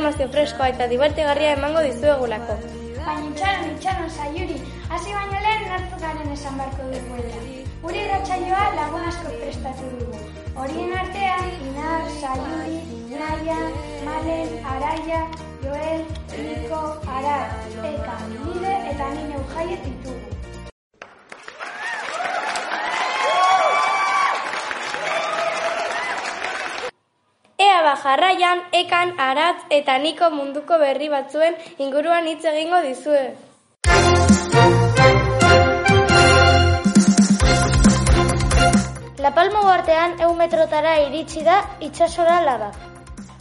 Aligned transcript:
informazio 0.00 0.28
freskoa 0.32 0.68
eta 0.72 0.86
divertigarria 0.88 1.56
emango 1.58 1.80
dizuegulako. 1.84 2.54
Baina 3.04 3.26
itxaron, 3.30 3.66
itxaron, 3.74 4.08
saiuri, 4.08 4.56
hasi 4.88 5.12
baino 5.16 5.42
lehen 5.44 5.66
nartu 5.72 5.98
garen 6.00 6.32
esan 6.36 6.56
barko 6.60 6.86
duguela. 6.94 7.42
Gure 7.82 8.00
irratsaioa 8.06 8.62
lagun 8.78 9.04
asko 9.10 9.34
prestatu 9.42 9.90
dugu. 9.98 10.22
Horien 10.56 10.96
artean, 11.02 11.52
Inar, 11.68 12.08
Saiuri, 12.16 12.80
Naia, 13.12 13.60
Malen, 14.08 14.56
Araia, 14.72 15.20
Joel, 15.66 16.04
Niko, 16.48 16.82
Ara, 17.18 17.38
Eka, 17.92 18.18
Nide 18.32 18.76
eta 18.94 19.14
Nine 19.18 19.40
Ujaiet 19.44 19.84
ditugu. 19.84 20.39
Jarraian, 28.02 28.62
ekan, 28.72 29.14
aratz 29.18 29.60
eta 29.70 29.98
niko 29.98 30.30
munduko 30.34 30.78
berri 30.78 31.08
batzuen 31.12 31.56
inguruan 31.78 32.26
hitz 32.26 32.44
egingo 32.52 32.80
dizue. 32.86 33.24
La 39.20 39.34
Palma 39.36 39.60
uartean 39.68 40.14
eun 40.24 40.38
metrotara 40.38 40.94
iritsi 41.06 41.42
da 41.44 41.58
itsasora 41.86 42.38
laba. 42.44 42.70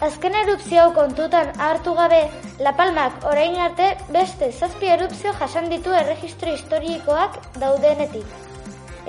Azken 0.08 0.36
erupzio 0.42 0.89
kontutan 0.95 1.53
hartu 1.59 1.94
gabe, 1.95 2.19
La 2.59 2.73
Palmak 2.75 3.23
orain 3.31 3.56
arte 3.67 3.88
beste 4.16 4.52
zazpi 4.52 4.91
erupzio 4.95 5.34
jasan 5.39 5.69
ditu 5.72 5.95
erregistro 6.02 6.52
historikoak 6.56 7.39
daudenetik. 7.64 8.28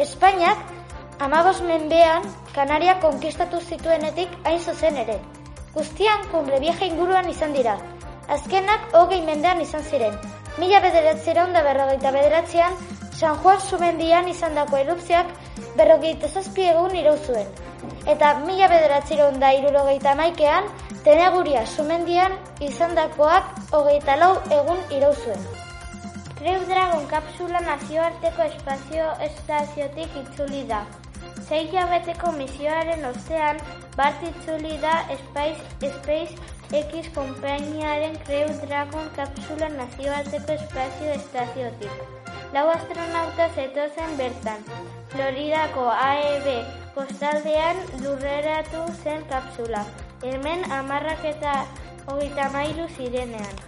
Espainiak 0.07 0.63
amabos 1.19 1.61
menbean 1.67 2.27
Kanaria 2.55 2.97
konkistatu 3.03 3.61
zituenetik 3.61 4.41
hain 4.45 4.59
zuzen 4.59 4.97
ere. 5.05 5.21
Guztian 5.75 6.25
kumbre 6.33 6.59
vieja 6.59 6.87
inguruan 6.87 7.29
izan 7.31 7.53
dira. 7.55 7.77
Azkenak 8.37 8.95
hogei 9.01 9.21
mendean 9.27 9.61
izan 9.63 9.85
ziren. 9.87 10.17
Mila 10.59 10.81
bederatzeron 10.83 11.53
da 11.55 11.63
berrogeita 11.63 12.11
bederatzean, 12.17 12.75
San 13.21 13.37
Juan 13.43 13.61
sumendian 13.61 14.29
izan 14.29 14.57
dako 14.59 14.81
erupzioak 14.81 15.31
berrogeita 15.79 16.29
zazpi 16.29 16.67
egun 16.73 16.97
irau 16.99 17.15
zuen. 17.27 17.47
Eta 18.15 18.33
mila 18.47 18.67
bederatzeron 18.73 19.39
da 19.43 19.53
irurogeita 19.59 20.15
maikean, 20.19 20.67
teneguria 21.05 21.63
sumendian 21.67 22.35
izan 22.71 22.97
dakoak 22.99 23.55
hogeita 23.71 24.17
lau 24.25 24.33
egun 24.61 24.81
irau 24.97 25.13
zuen. 25.15 25.45
Crew 26.41 26.65
Dragon 26.73 27.07
kapsula 27.15 27.63
nazioarteko 27.69 28.49
espazio 28.51 29.13
estaziotik 29.29 30.19
itzuli 30.25 30.65
da. 30.75 30.83
Sei 31.51 31.65
jabeteko 31.67 32.31
misioaren 32.37 33.01
ostean, 33.09 33.57
bat 33.97 34.21
itzuli 34.23 34.77
da 34.79 34.93
Space, 35.19 35.65
Space 35.97 36.37
X 36.79 37.09
konpainiaren 37.17 38.15
Crew 38.23 38.53
Dragon 38.61 39.09
kapsula 39.17 39.69
nazioarteko 39.73 40.55
espazio 40.55 41.09
estaziotik. 41.17 42.05
Lau 42.55 42.69
astronauta 42.71 43.49
zetozen 43.57 44.15
bertan. 44.21 44.63
Floridako 45.11 45.89
AEB 45.91 46.47
kostaldean 46.95 47.83
lurreratu 48.05 48.87
zen 49.03 49.27
kapsula. 49.35 49.83
Hemen 50.23 50.63
amarrak 50.79 51.27
eta 51.35 51.65
hogeita 52.07 52.47
mailu 52.55 52.87
zirenean. 52.95 53.59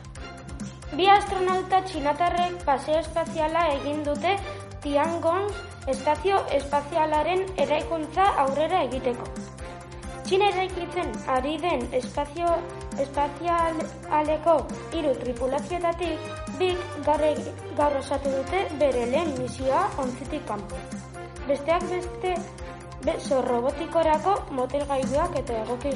Bi 0.95 1.11
astronauta 1.11 1.83
txinatarrek 1.89 2.63
paseo 2.63 3.03
espaziala 3.03 3.67
egin 3.75 4.05
dute 4.07 4.39
Tiangong 4.83 5.47
estazio 5.87 6.39
espazialaren 6.57 7.45
eraikuntza 7.65 8.25
aurrera 8.45 8.81
egiteko. 8.89 9.27
Txina 10.27 10.49
eraikitzen 10.53 11.13
ari 11.35 11.53
den 11.63 11.85
espazio 11.99 12.49
espazialeko 13.05 14.55
hiru 14.97 15.13
tripulazioetatik 15.21 16.27
bik 16.59 16.83
gaur, 17.07 17.23
gaur 17.79 17.97
osatu 18.01 18.33
dute 18.35 18.65
bere 18.81 19.07
lehen 19.13 19.33
misioa 19.39 19.85
ontzitik 20.03 20.47
kanpo. 20.51 20.81
Besteak 21.47 21.87
beste 21.91 22.35
beso 23.07 23.43
robotikorako 23.43 24.35
motelgailuak 24.59 25.39
eta 25.43 25.63
egoki 25.63 25.95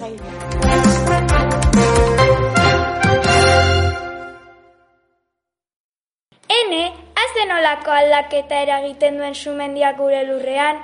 Ene, 6.61 7.06
azten 7.37 7.53
olako 7.53 7.91
aldaketa 7.93 8.61
eragiten 8.65 9.19
duen 9.21 9.35
sumendiak 9.35 9.99
gure 9.99 10.23
lurrean, 10.25 10.79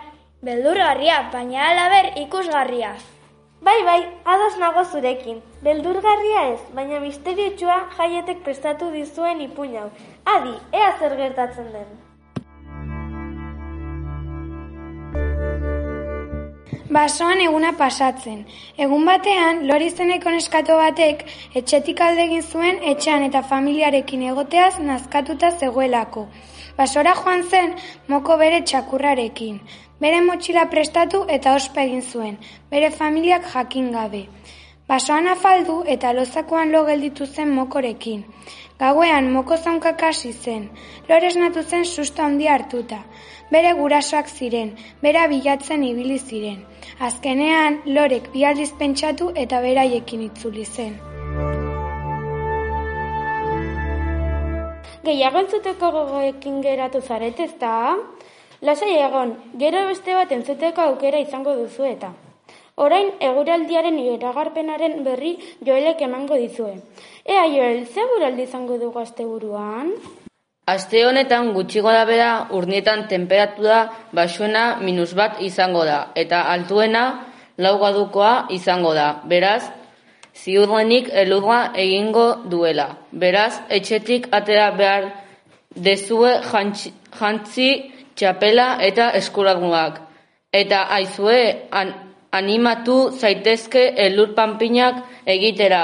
beldurgarria, 0.44 1.30
baina 1.32 1.62
alaber 1.70 2.10
ikusgarria. 2.20 2.90
Bai, 3.64 3.78
bai, 3.86 3.96
ados 4.34 4.58
nago 4.60 4.84
zurekin. 4.84 5.40
Beldurgarria 5.64 6.44
ez, 6.52 6.60
baina 6.76 7.00
misteriotxua 7.00 7.80
jaietek 7.96 8.44
prestatu 8.44 8.92
dizuen 8.92 9.40
ipuin 9.48 9.78
hau. 9.80 9.90
Adi, 10.36 10.56
ea 10.76 10.92
zer 10.98 11.16
gertatzen 11.24 11.72
den. 11.72 12.01
Basoan 17.02 17.40
eguna 17.42 17.70
pasatzen. 17.78 18.42
Egun 18.84 19.08
batean, 19.08 19.62
lori 19.66 19.88
zeneko 19.90 20.30
neskato 20.30 20.76
batek 20.78 21.24
etxetik 21.60 22.02
alde 22.06 22.22
egin 22.28 22.44
zuen 22.46 22.78
etxean 22.92 23.24
eta 23.26 23.40
familiarekin 23.52 24.22
egoteaz 24.28 24.76
nazkatuta 24.90 25.50
zegoelako. 25.64 26.22
Basora 26.76 27.16
joan 27.22 27.42
zen 27.42 27.74
moko 28.12 28.36
bere 28.44 28.62
txakurrarekin. 28.70 29.58
Bere 30.04 30.22
motxila 30.28 30.68
prestatu 30.76 31.24
eta 31.38 31.56
ospa 31.58 31.82
egin 31.88 32.06
zuen, 32.12 32.38
bere 32.70 32.94
familiak 33.02 33.50
jakin 33.56 33.90
gabe. 33.98 34.22
Basoan 34.88 35.28
afaldu 35.30 35.76
eta 35.86 36.10
lozakoan 36.12 36.72
lo 36.72 36.84
gelditu 36.84 37.26
zen 37.26 37.50
mokorekin. 37.54 38.24
Gauean 38.80 39.28
moko 39.32 39.56
zaunkak 39.56 40.02
hasi 40.02 40.32
zen, 40.32 40.64
lores 41.08 41.36
natu 41.36 41.62
zen 41.62 41.84
susto 41.84 42.22
handi 42.22 42.48
hartuta. 42.50 42.98
Bere 43.52 43.72
gurasoak 43.78 44.28
ziren, 44.28 44.72
bera 45.02 45.28
bilatzen 45.30 45.84
ibili 45.84 46.18
ziren. 46.18 46.64
Azkenean, 46.98 47.78
lorek 47.86 48.32
bi 48.32 48.44
aldiz 48.48 48.72
pentsatu 48.80 49.30
eta 49.44 49.60
beraiekin 49.60 50.26
itzuli 50.26 50.64
zen. 50.64 50.98
Gehiago 55.06 55.44
entzuteko 55.44 55.92
gogoekin 55.94 56.60
geratu 56.66 57.00
zaret 57.00 57.40
ez 57.46 57.52
da? 57.62 57.96
Lasai 58.62 58.92
egon, 59.06 59.36
gero 59.62 59.86
beste 59.88 60.18
bat 60.18 60.36
entzuteko 60.40 60.90
aukera 60.90 61.22
izango 61.28 61.54
duzu 61.62 61.88
eta. 61.94 62.12
Orain 62.82 63.12
eguraldiaren 63.22 63.98
iragarpenaren 64.02 65.04
berri 65.06 65.36
joelek 65.66 66.00
emango 66.02 66.38
dizue. 66.40 66.72
Ea 67.22 67.44
joel, 67.52 67.84
ze 67.86 68.02
guraldi 68.14 68.42
izango 68.48 68.78
dugu 68.80 68.98
asteburuan? 68.98 69.92
Aste 70.72 71.04
honetan 71.06 71.52
gutxi 71.54 71.82
gora 71.86 72.02
bera 72.08 72.30
urnietan 72.58 73.06
temperatura 73.12 73.78
basuena 74.18 74.64
minus 74.82 75.12
bat 75.14 75.38
izango 75.42 75.84
da, 75.86 76.00
eta 76.24 76.42
altuena 76.54 77.04
laugadukoa 77.58 78.34
izango 78.58 78.94
da. 78.98 79.08
Beraz, 79.30 79.62
ziurrenik 80.34 81.10
elurra 81.24 81.62
egingo 81.86 82.28
duela. 82.50 82.88
Beraz, 83.12 83.60
etxetik 83.68 84.30
atera 84.32 84.70
behar 84.78 85.10
dezue 85.74 86.38
jantzi, 86.50 86.94
jantzi 87.18 87.68
txapela 88.14 88.72
eta 88.90 89.12
eskuraguak. 89.18 90.00
Eta 90.52 90.86
aizue 90.98 91.68
an, 91.70 91.94
animatu 92.32 93.10
zaitezke 93.20 93.82
elur 94.04 94.32
panpinak 94.34 95.02
egitera. 95.26 95.82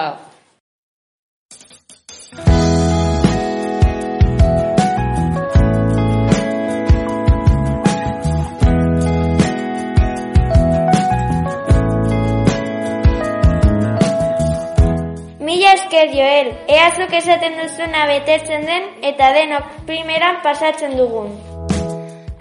Mila 15.44 15.72
esker 15.76 16.08
Joel, 16.16 16.52
eazuk 16.78 17.12
esaten 17.20 17.60
duzuna 17.60 18.06
betetzen 18.08 18.64
den 18.64 18.88
eta 19.12 19.34
denok 19.36 19.72
primeran 19.86 20.40
pasatzen 20.42 20.96
dugun. 20.96 21.34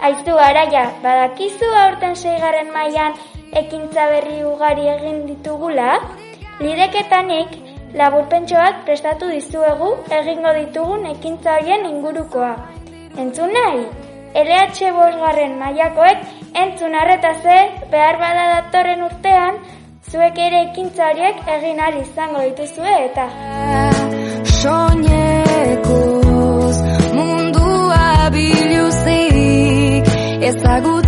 Aizu 0.00 0.36
araia, 0.38 0.84
badakizu 1.02 1.68
aurten 1.84 2.14
seigarren 2.16 2.72
mailan 2.72 3.16
ekintza 3.52 4.08
berri 4.10 4.44
ugari 4.44 4.88
egin 4.88 5.26
ditugula? 5.26 6.00
Lireketanik 6.60 7.48
laburpentsoak 7.94 8.84
prestatu 8.84 9.30
dizuegu 9.30 9.90
egingo 10.10 10.52
ditugun 10.58 11.06
ekintza 11.14 11.56
horien 11.56 11.86
ingurukoa. 11.86 12.52
Entzun 13.16 13.50
nahi? 13.52 13.86
LH 14.34 14.92
bosgarren 14.92 15.58
mailakoek 15.58 16.18
entzun 16.62 16.94
arretaze 16.94 17.58
behar 17.92 18.16
bada 18.20 18.44
datorren 18.54 19.02
urtean 19.08 19.54
zuek 20.10 20.38
ere 20.46 20.58
ekintza 20.68 21.02
horiek 21.10 21.36
egin 21.56 21.80
ahal 21.80 21.96
izango 22.02 22.40
dituzue 22.48 22.94
eta 23.06 23.26
soñekoz 24.60 25.98
mundua 27.16 28.06
biluzik 28.36 30.04
ezagutzeko 30.50 31.07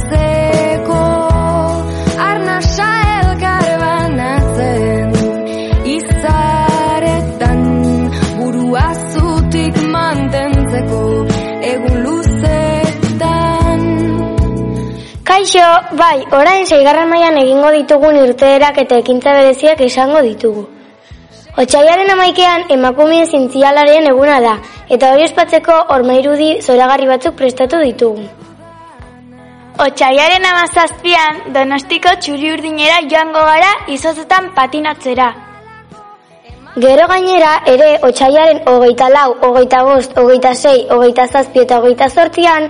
bai, 15.93 16.25
orain 16.33 16.67
seigarren 16.67 17.09
mailan 17.11 17.39
egingo 17.41 17.71
ditugun 17.75 18.17
irteerak 18.25 18.79
eta 18.83 18.99
ekintza 19.03 19.33
bereziak 19.39 19.81
esango 19.87 20.23
ditugu. 20.27 20.67
Otsaiaren 21.59 22.11
amaikean 22.15 22.69
emakumeen 22.71 23.27
zintzialaren 23.27 24.07
eguna 24.13 24.39
da, 24.45 24.53
eta 24.89 25.11
hori 25.13 25.27
ospatzeko 25.27 25.77
ormairudi 25.97 26.51
zoragarri 26.63 27.09
batzuk 27.11 27.35
prestatu 27.41 27.81
ditugu. 27.83 28.25
Otsaiaren 29.81 30.45
amazazpian, 30.45 31.45
donostiko 31.55 32.15
txuri 32.23 32.53
urdinera 32.55 33.01
joango 33.11 33.45
gara 33.51 33.71
izozetan 33.89 34.51
patinatzera. 34.55 35.29
Gero 36.77 37.07
gainera, 37.11 37.55
ere, 37.67 37.97
otxaiaren 38.07 38.61
hogeita 38.71 39.09
lau, 39.11 39.31
hogeita 39.49 39.83
bost, 39.83 40.13
hogeita 40.19 40.55
sei, 40.55 40.87
hogeita 40.89 41.27
zazpi 41.27 41.65
eta 41.65 41.81
hogeita 41.81 42.09
zortzian, 42.09 42.69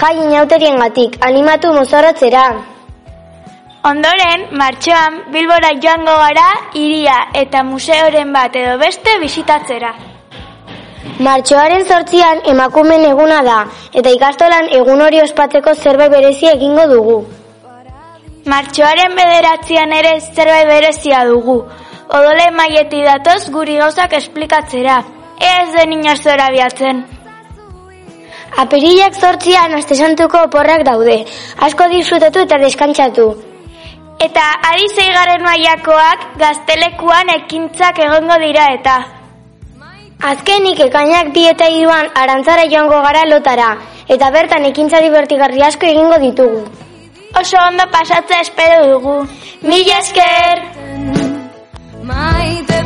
jai 0.00 0.16
inauterien 0.16 0.78
gatik, 0.78 1.16
animatu 1.26 1.72
mozorrotzera. 1.74 2.44
Ondoren, 3.88 4.44
martxoan, 4.60 5.16
Bilbora 5.32 5.72
joango 5.82 6.14
gara, 6.20 6.46
iria 6.74 7.16
eta 7.42 7.64
museoren 7.64 8.32
bat 8.32 8.54
edo 8.62 8.76
beste 8.78 9.16
bisitatzera. 9.22 9.92
Martxoaren 11.26 11.84
zortzian 11.84 12.44
emakumen 12.52 13.04
eguna 13.10 13.40
da, 13.42 13.58
eta 13.92 14.14
ikastolan 14.14 14.70
egun 14.80 15.02
hori 15.02 15.22
ospatzeko 15.24 15.74
zerbait 15.74 16.14
berezi 16.14 16.50
egingo 16.52 16.86
dugu. 16.94 17.18
Martxoaren 18.46 19.18
bederatzean 19.18 19.92
ere 19.92 20.14
zerbait 20.20 20.66
berezia 20.70 21.24
dugu. 21.26 21.60
Odole 22.08 22.50
maieti 22.54 23.02
datoz 23.04 23.50
guri 23.52 23.76
gauzak 23.82 24.14
esplikatzera. 24.22 25.02
Ea 25.40 25.62
ez 25.64 25.72
den 25.74 25.92
inor 25.98 26.18
zora 26.18 26.48
biatzen. 26.54 27.04
Apirilak 28.56 29.14
zortzian 29.20 29.74
astesantuko 29.74 30.44
oporrak 30.48 30.84
daude. 30.86 31.24
Asko 31.66 31.88
disfrutatu 31.92 32.46
eta 32.46 32.58
deskantzatu. 32.62 33.28
Eta 34.18 34.44
ari 34.70 34.88
zeigaren 34.96 35.44
maiakoak 35.44 36.24
gaztelekuan 36.40 37.30
ekintzak 37.36 38.00
egongo 38.02 38.38
dira 38.42 38.72
eta. 38.74 38.96
Azkenik 40.18 40.80
ekainak 40.88 41.30
bi 41.34 41.44
eta 41.46 41.68
iruan 41.70 42.08
arantzara 42.22 42.64
joango 42.66 42.98
gara 43.04 43.22
lotara, 43.30 43.68
eta 44.08 44.30
bertan 44.34 44.64
ekintza 44.66 44.98
divertigarri 45.04 45.62
asko 45.62 45.86
egingo 45.86 46.18
ditugu. 46.18 46.64
Oso 47.38 47.56
ondo 47.62 47.84
pasatza 47.92 48.40
espero 48.40 48.86
dugu. 48.88 49.16
Mila 49.62 49.98
esker! 49.98 50.62
Maite 52.02 52.77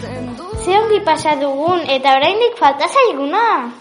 Ze 0.00 0.72
ongi 0.78 1.00
pasa 1.04 1.34
dugun 1.36 1.80
eta 1.96 2.14
oraindik 2.16 2.56
falta 2.56 2.86
zaiguna. 2.88 3.72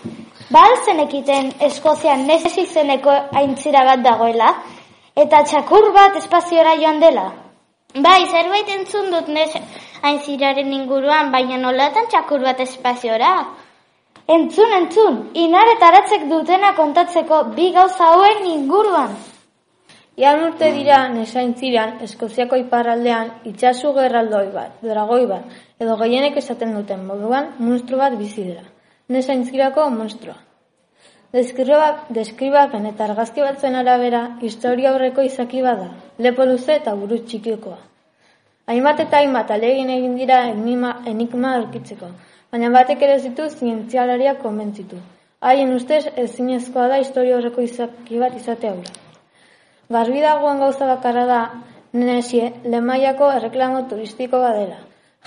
Bal 0.52 0.74
zenekiten 0.86 1.52
Eskozian 1.68 2.26
nezez 2.28 2.58
izeneko 2.58 3.14
aintzira 3.42 3.84
bat 3.86 4.02
dagoela, 4.04 4.50
eta 5.16 5.44
txakur 5.44 5.92
bat 5.94 6.18
espaziora 6.18 6.74
joan 6.82 7.00
dela. 7.00 7.28
Bai, 8.06 8.26
zerbait 8.28 8.68
entzun 8.76 9.12
dut 9.14 9.28
nez 9.28 9.52
aintziraren 10.02 10.74
inguruan, 10.74 11.32
baina 11.32 11.58
nolatan 11.58 12.10
txakur 12.12 12.44
bat 12.48 12.60
espaziora. 12.68 13.34
Entzun, 14.28 14.74
entzun, 14.82 15.20
inar 15.34 15.72
eta 15.76 15.92
dutena 16.30 16.76
kontatzeko 16.76 17.44
bi 17.56 17.72
gauza 17.72 18.12
hauen 18.14 18.46
inguruan. 18.46 19.16
Ian 20.20 20.42
urte 20.44 20.68
dira 20.76 20.98
nesaintziran, 21.14 21.94
Eskoziako 22.04 22.58
iparraldean, 22.60 23.30
itxasu 23.48 23.94
gerraldoi 23.96 24.50
bat, 24.52 24.74
dragoi 24.84 25.22
bat, 25.30 25.54
edo 25.80 25.96
gehienek 26.02 26.36
esaten 26.42 26.74
duten 26.76 27.06
moduan, 27.08 27.54
monstru 27.64 28.02
bat 28.02 28.18
bizi 28.20 28.44
dira. 28.50 28.66
Nesaintzirako 29.16 29.88
monstrua. 29.96 30.36
Deskriba, 31.32 31.88
deskribapen 32.20 32.92
eta 32.92 33.08
argazki 33.08 33.48
batzuen 33.48 33.80
arabera, 33.80 34.22
historia 34.44 34.92
aurreko 34.92 35.24
izaki 35.24 35.64
bada, 35.64 35.88
lepo 36.28 36.52
luze 36.52 36.76
eta 36.82 37.00
buru 37.00 37.24
txikikoa. 37.24 37.80
Hainbat 38.68 39.04
eta 39.08 39.24
hainbat 39.24 39.56
alegin 39.56 39.96
egin 39.98 40.20
dira 40.20 40.46
enigma, 40.52 40.98
enigma 41.08 41.56
aurkitzeko, 41.62 42.12
baina 42.52 42.76
batek 42.76 43.08
ere 43.08 43.22
ez 43.22 43.28
ditu 43.30 43.48
zientzialariak 43.50 44.44
konbentzitu. 44.44 45.00
Haien 45.40 45.78
ustez 45.80 46.08
ezinezkoa 46.28 46.90
da 46.92 47.06
historia 47.06 47.38
horreko 47.40 47.64
izaki 47.72 48.20
bat 48.20 48.36
izate 48.36 48.76
aurra. 48.76 49.00
Garbi 49.94 50.20
dagoen 50.22 50.60
gauza 50.62 50.86
bakarra 50.86 51.24
da, 51.26 51.38
nenesie, 51.98 52.52
lemaiako 52.74 53.32
erreklamo 53.38 53.80
turistiko 53.90 54.38
badela. 54.44 54.76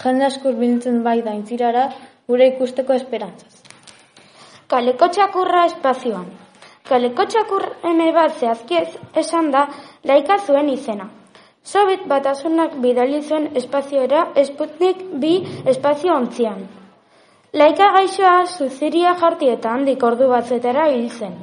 Jende 0.02 0.28
askur 0.28 0.54
biltzen 0.60 1.00
bai 1.02 1.16
da 1.26 1.34
intzirara, 1.34 1.88
gure 2.30 2.46
ikusteko 2.52 2.94
esperantzaz. 2.94 3.56
Kaleko 4.70 5.08
txakurra 5.16 5.64
espazioan. 5.72 6.30
Kaleko 6.86 7.26
txakurren 7.34 8.04
bat 8.14 8.38
zehazkiez 8.38 8.86
esan 9.26 9.50
da 9.50 9.66
laika 10.06 10.38
zuen 10.46 10.70
izena. 10.70 11.10
Sobit 11.64 12.06
batasunak 12.06 12.78
bidali 12.84 13.20
zuen 13.22 13.50
espaziora 13.58 14.28
Sputnik 14.46 15.02
bi 15.24 15.40
espazio 15.74 16.14
ontzian. 16.14 16.68
Laika 17.52 17.90
gaixoa 17.98 18.44
zuziria 18.46 19.16
jarti 19.24 19.50
eta 19.56 19.74
handik 19.74 20.02
ordu 20.12 20.30
batzetara 20.30 20.86
hil 20.94 21.10
zen. 21.10 21.34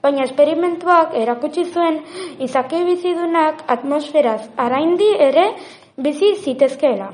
Baina 0.00 0.22
esperimentuak 0.24 1.12
erakutsi 1.12 1.66
zuen 1.68 1.98
izaki 2.40 2.78
bizidunak 2.86 3.58
atmosferaz 3.74 4.40
araindi 4.56 5.08
ere 5.28 5.42
bizi 6.06 6.30
zitezkeela. 6.40 7.10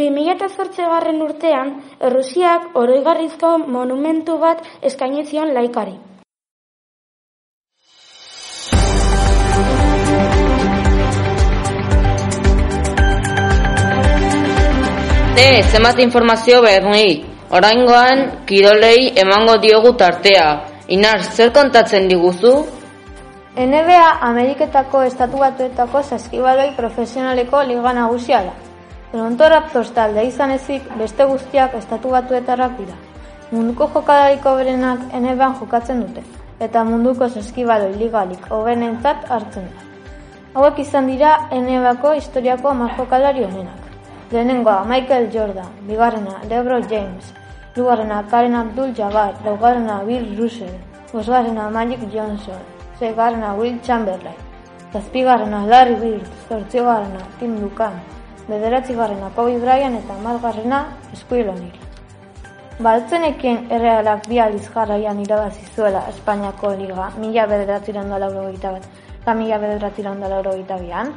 2008 0.00 0.86
garren 0.92 1.20
urtean, 1.26 1.72
Errusiak 2.08 2.76
oroigarrizko 2.82 3.50
monumentu 3.58 4.38
bat 4.40 4.62
eskaini 4.90 5.26
zion 5.26 5.52
laikari. 5.52 5.98
Te, 15.36 15.48
zenbat 15.68 16.00
informazio 16.06 16.62
berni. 16.62 17.24
Oraingoan, 17.60 18.46
kirolei 18.48 19.12
emango 19.26 19.60
diogu 19.60 19.92
tartea. 20.00 20.77
Inar, 20.88 21.20
zer 21.20 21.50
kontatzen 21.52 22.06
diguzu? 22.08 22.50
NBA 23.60 24.04
Ameriketako 24.24 25.02
estatu 25.04 25.36
batuetako 25.42 26.00
saskibaloi 26.02 26.70
profesionaleko 26.78 27.60
liga 27.68 27.90
nagusia 27.92 28.38
da. 28.46 28.54
Toronto 29.10 29.50
Raptors 29.52 29.90
talde 29.98 30.24
izan 30.24 30.54
ezik 30.54 30.86
beste 30.96 31.26
guztiak 31.28 31.74
estatu 31.76 32.14
batuetarrak 32.14 32.78
dira. 32.78 32.96
Munduko 33.50 33.90
jokadariko 33.98 34.54
berenak 34.56 35.02
NBA 35.12 35.50
jokatzen 35.60 36.00
dute, 36.06 36.24
eta 36.58 36.84
munduko 36.88 37.28
saskibaloi 37.28 37.92
ligalik 38.00 38.48
hobenentzat 38.48 39.28
hartzen 39.28 39.66
da. 39.74 39.84
Hauek 40.54 40.80
izan 40.86 41.10
dira 41.12 41.34
NBA-ko 41.50 42.14
historiako 42.16 42.72
hamar 42.72 42.96
jokalari 42.96 43.44
honenak. 43.44 43.84
Lehenengoa 44.32 44.86
Michael 44.88 45.28
Jordan, 45.36 45.68
bigarrena 45.90 46.40
LeBron 46.48 46.88
James, 46.88 47.34
hirugarrena 47.78 48.26
Karen 48.30 48.54
Abdul-Jabbar, 48.54 49.34
laugarrena 49.44 50.02
Bill 50.02 50.36
Russell, 50.36 50.74
bosgarrena 51.12 51.70
Magic 51.70 52.00
Johnson, 52.12 52.58
seigarrena 52.98 53.54
Will 53.54 53.78
Chamberlain, 53.86 54.34
zazpigarrena 54.92 55.64
Larry 55.66 55.94
Bird, 55.94 56.26
zortzigarrena 56.48 57.22
Tim 57.38 57.60
Duncan, 57.60 57.94
bederatzigarrena 58.48 59.30
Kobe 59.36 59.58
Bryant 59.58 59.94
eta 59.94 60.14
margarrena 60.24 60.88
Squirrel 61.14 61.54
O'Neal. 61.54 61.78
Baltzenekien 62.80 63.70
errealak 63.70 64.26
bi 64.28 64.38
aldiz 64.40 64.66
jarraian 64.74 65.20
irabazi 65.22 65.64
zuela 65.74 66.02
Espainiako 66.10 66.74
Liga 66.78 67.08
mila 67.18 67.46
bederatziran 67.46 68.10
da 68.10 68.18
laurogeita 68.18 68.72
bat 68.72 68.84
eta 69.22 69.34
mila 69.34 69.58
bederatziran 69.58 70.20
da 70.20 70.34
laurogeita 70.34 70.82
bian. 70.82 71.14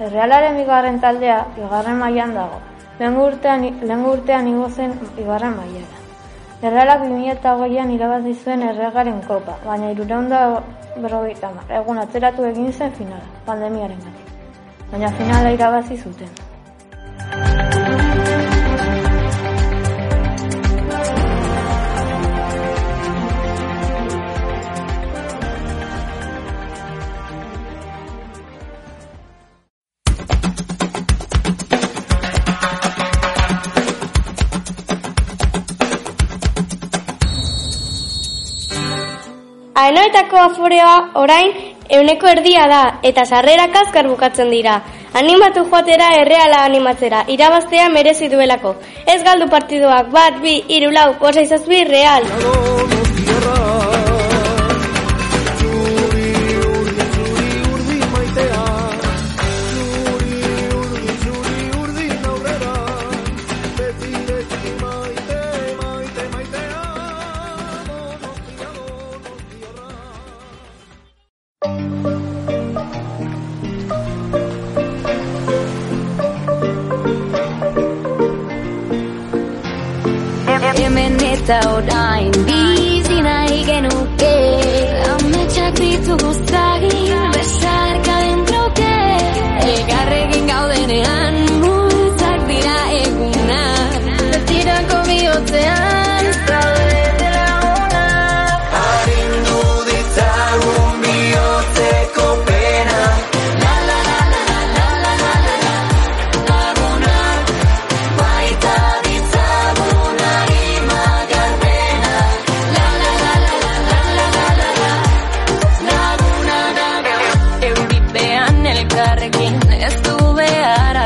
Errealaren 0.00 0.56
bigarren 0.56 1.00
taldea 1.00 1.44
bigarren 1.56 1.96
mailan 2.00 2.36
dago. 2.40 2.69
Lehen 3.00 3.16
urtean, 3.16 4.48
igo 4.48 4.66
zen 4.68 4.90
bigarren 5.16 5.54
mailara. 5.56 6.00
Errealak 6.60 7.06
2008an 7.06 7.94
irabazi 7.94 8.34
zuen 8.44 8.66
erregaren 8.72 9.22
kopa, 9.28 9.56
baina 9.64 9.94
irureunda 9.94 10.42
berrogeita 10.98 11.48
mar. 11.56 11.64
Egun 11.80 12.02
atzeratu 12.04 12.44
egin 12.50 12.68
zen 12.72 12.92
finala, 13.00 13.24
pandemiaren 13.48 14.04
gatik. 14.04 14.36
Baina 14.92 15.14
finala 15.16 15.56
irabazi 15.56 15.96
zuten. 15.96 17.79
Aenoetako 39.90 40.36
aforeoa 40.38 40.98
orain 41.18 41.48
euneko 41.96 42.28
erdia 42.32 42.66
da 42.70 42.82
eta 43.10 43.24
sarrerak 43.24 43.78
azkar 43.80 44.06
bukatzen 44.10 44.52
dira. 44.54 44.76
Animatu 45.22 45.64
joatera 45.72 46.12
erreala 46.20 46.60
animatzera, 46.68 47.24
irabaztea 47.36 47.88
merezi 47.96 48.30
duelako. 48.36 48.76
Ez 49.16 49.18
galdu 49.26 49.50
partiduak, 49.56 50.14
bat, 50.14 50.38
bi, 50.46 50.56
iru, 50.78 50.94
lau, 50.94 51.08
out 81.50 81.92
I'm 81.92 82.30
busy 82.46 83.20
나에겐 83.22 83.86
올게. 83.92 84.24
I'm 85.06 85.30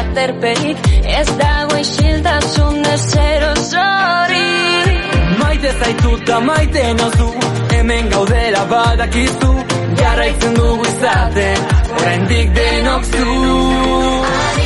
aterperik 0.04 0.78
Ez 1.18 1.28
dago 1.38 1.78
isiltasun 1.80 2.82
desero 2.87 3.52
zori 3.70 4.50
Maite 5.40 5.73
zaitu 5.80 6.16
eta 6.23 6.40
maite 6.49 6.84
nozu 7.00 7.30
Hemen 7.76 8.11
gaudela 8.16 8.64
badakizu 8.75 9.52
Jarraitzen 10.02 10.61
dugu 10.61 10.92
izaten 10.92 11.58
Oraindik 12.00 12.54
denok 12.61 13.11
zu 13.14 14.63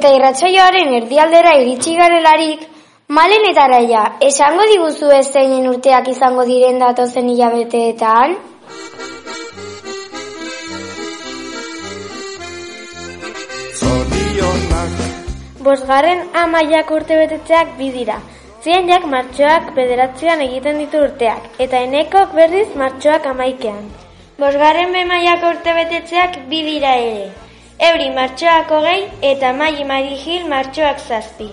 eta 0.00 0.14
irratsaioaren 0.16 0.94
erdialdera 0.96 1.50
iritsi 1.60 1.94
garelarik, 1.96 2.60
malen 3.16 3.42
eta 3.50 3.66
araia, 3.68 4.04
esango 4.28 4.64
diguzu 4.70 5.10
ez 5.12 5.26
zeinen 5.28 5.66
urteak 5.68 6.06
izango 6.08 6.46
diren 6.48 6.78
datozen 6.80 7.28
hilabeteetan? 7.28 8.32
Zorionak 13.80 15.04
Bosgarren 15.68 16.24
amaiak 16.44 16.94
urte 17.00 17.20
betetzeak 17.20 17.76
bi 17.82 17.90
dira. 17.98 18.16
Zienjak 18.64 19.04
martxoak 19.16 19.68
bederatzean 19.76 20.46
egiten 20.46 20.80
ditu 20.84 21.04
urteak, 21.10 21.52
eta 21.66 21.84
enekok 21.90 22.32
berriz 22.40 22.72
martxoak 22.86 23.28
amaikean. 23.34 23.84
Bosgarren 24.40 24.96
bemaiak 24.96 25.46
urte 25.52 25.78
betetzeak 25.82 26.42
bi 26.48 26.64
dira 26.72 26.96
ere. 27.04 27.30
Euri 27.80 28.10
martxoak 28.12 28.72
hogei 28.76 29.08
eta 29.26 29.54
Mai 29.56 29.84
Marigil 29.88 30.42
martxoak 30.48 30.98
zazpi. 31.00 31.46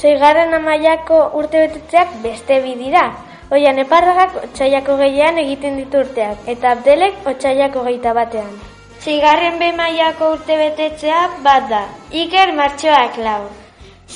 Seigarren 0.00 0.54
amaiako 0.58 1.18
urte 1.40 1.60
betetzeak 1.64 2.14
beste 2.22 2.56
bi 2.64 2.72
dira. 2.78 3.02
Oian 3.52 3.82
eparragak 3.82 4.38
otxaiako 4.40 4.96
gehiean 5.02 5.36
egiten 5.42 5.76
ditu 5.80 6.00
urteak, 6.04 6.48
eta 6.54 6.72
abdelek 6.72 7.28
otxaiako 7.32 7.84
geita 7.90 8.14
batean. 8.20 8.54
Zigarren 9.04 9.60
bemaiako 9.60 10.30
urte 10.38 10.56
betetzea 10.62 11.20
bat 11.44 11.68
da. 11.74 11.82
Iker 12.24 12.54
martxoak 12.62 13.20
lau. 13.28 13.42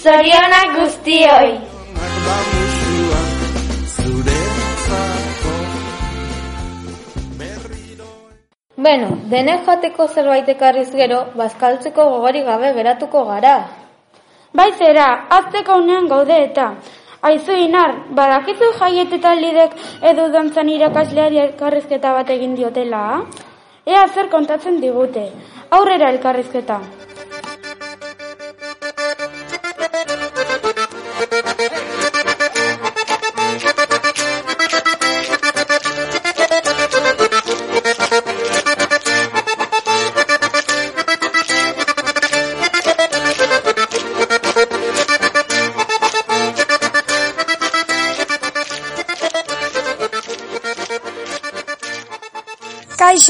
Zorionak 0.03 0.75
guztioi! 0.81 2.60
Beno, 8.81 9.09
denek 9.29 9.67
jateko 9.69 10.07
zerbait 10.09 10.47
ekarriz 10.49 10.89
gero, 10.99 11.19
bazkaltzeko 11.37 12.05
gogorik 12.13 12.47
gabe 12.47 12.71
geratuko 12.77 13.25
gara. 13.29 13.57
Bai 14.61 14.71
zera, 14.79 15.09
azteko 15.37 15.77
unean 15.83 16.09
gaude 16.09 16.39
eta. 16.45 16.71
Aizu 17.31 17.59
inar, 17.65 17.93
badakizu 18.21 18.71
jaieteta 18.79 19.35
lidek 19.43 19.77
edu 20.13 20.31
dantzan 20.33 20.73
irakasleari 20.77 21.43
elkarrizketa 21.45 22.15
bat 22.21 22.33
egin 22.37 22.57
diotela? 22.57 23.03
Ea 23.85 24.07
zer 24.15 24.33
kontatzen 24.33 24.81
digute. 24.81 25.27
Aurrera 25.77 26.09
elkarrizketa. 26.17 26.81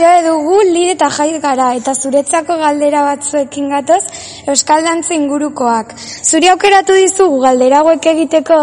Kaixo 0.00 0.20
edugu 0.24 0.58
lide 0.64 0.92
eta 0.94 1.08
jait 1.12 1.34
gara 1.42 1.64
eta 1.76 1.92
zuretzako 1.92 2.54
galdera 2.56 3.02
batzuekin 3.04 3.66
gatoz 3.68 4.00
Euskal 4.48 4.86
Dantza 4.86 5.12
ingurukoak. 5.12 5.92
Zuri 6.24 6.48
aukeratu 6.52 6.94
dizugu 6.96 7.40
galdera 7.42 7.82
hauek 7.82 8.06
egiteko 8.12 8.56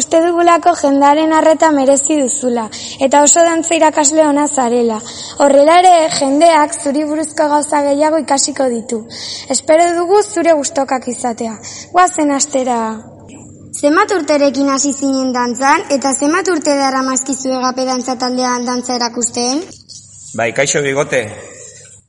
uste 0.00 0.20
dugulako 0.24 0.72
jendaren 0.80 1.34
arreta 1.40 1.70
merezi 1.76 2.16
duzula 2.22 2.64
eta 3.06 3.22
oso 3.22 3.44
dantza 3.46 3.78
irakasle 3.78 4.24
ona 4.26 4.48
zarela. 4.48 4.98
Horrela 5.38 5.78
ere 5.78 5.92
jendeak 6.16 6.74
zuri 6.82 7.06
buruzko 7.12 7.46
gauza 7.54 7.84
gehiago 7.86 8.18
ikasiko 8.24 8.66
ditu. 8.74 9.04
Espero 9.56 9.86
dugu 10.00 10.18
zure 10.24 10.56
gustokak 10.58 11.06
izatea. 11.14 11.54
Guazen 11.92 12.34
astera! 12.38 12.80
Zenbat 13.78 14.16
urterekin 14.18 14.74
hasi 14.74 14.90
zinen 14.92 15.30
dantzan 15.38 15.86
eta 15.98 16.16
zenbat 16.18 16.50
urte 16.56 16.74
dara 16.82 17.04
mazkizu 17.12 17.54
egape 17.60 17.86
dantza 17.92 18.18
taldean 18.24 18.66
dantza 18.66 18.98
erakusten? 18.98 19.62
Bai, 20.32 20.52
kaixo 20.54 20.78
bigote, 20.78 21.24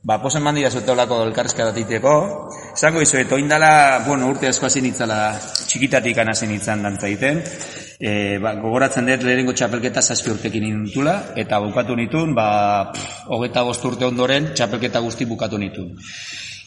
ba, 0.06 0.20
posen 0.22 0.44
mandi 0.46 0.62
da 0.62 0.68
zuteolako 0.70 1.16
elkarrezka 1.24 1.64
datiteko, 1.66 2.12
zango 2.78 3.02
izo, 3.02 3.16
eto 3.18 3.34
indala, 3.38 4.04
bueno, 4.06 4.28
urte 4.30 4.46
asko 4.46 4.68
hasi 4.68 4.82
nitzala 4.84 5.34
txikitatik 5.66 6.20
hasi 6.22 6.46
nitzan 6.46 6.84
dantza 6.86 7.08
egiten, 7.08 7.42
e, 7.98 8.38
ba, 8.38 8.54
gogoratzen 8.62 9.10
dut 9.10 9.26
lehenengo 9.26 9.56
txapelketa 9.58 10.02
zazpi 10.02 10.30
urtekin 10.36 10.62
nintula, 10.68 11.34
eta 11.34 11.58
bukatu 11.66 11.98
nitun, 11.98 12.30
ba, 12.38 12.92
hogeta 13.26 13.66
bost 13.66 13.90
urte 13.90 14.06
ondoren 14.06 14.52
txapelketa 14.54 15.02
guzti 15.02 15.26
bukatu 15.26 15.58
nitun. 15.58 15.90